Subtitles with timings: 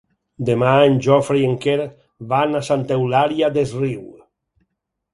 [0.45, 1.77] Demà en Jofre i en Quer
[2.33, 4.05] van a Santa Eulària des Riu.